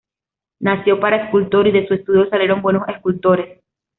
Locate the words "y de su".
1.67-1.93